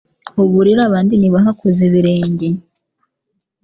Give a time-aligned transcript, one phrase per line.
[0.43, 2.47] uburire abandi ntibahakoze ibirenge